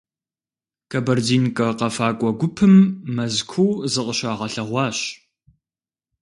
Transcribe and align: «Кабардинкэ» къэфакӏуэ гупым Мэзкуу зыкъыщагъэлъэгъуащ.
«Кабардинкэ» 0.91 1.67
къэфакӏуэ 1.79 2.31
гупым 2.39 2.75
Мэзкуу 3.15 3.71
зыкъыщагъэлъэгъуащ. 3.91 4.99